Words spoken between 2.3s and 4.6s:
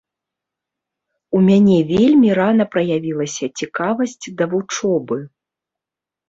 рана праявілася цікавасць да